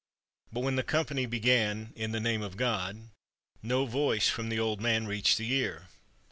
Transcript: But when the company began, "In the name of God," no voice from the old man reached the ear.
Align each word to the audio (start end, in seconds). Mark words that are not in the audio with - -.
But 0.51 0.61
when 0.61 0.77
the 0.77 0.83
company 0.83 1.27
began, 1.27 1.93
"In 1.95 2.11
the 2.11 2.19
name 2.19 2.41
of 2.41 2.57
God," 2.57 3.09
no 3.61 3.85
voice 3.85 4.27
from 4.27 4.49
the 4.49 4.57
old 4.59 4.81
man 4.81 5.05
reached 5.05 5.37
the 5.37 5.53
ear. 5.53 5.89